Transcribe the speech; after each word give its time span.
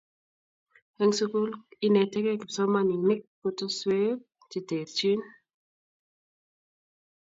en 1.03 1.09
sukul 1.17 1.47
inetekei 1.87 2.39
kipsomaninik 2.39 3.21
kotoswek 3.41 4.17
cheterchin 4.49 5.19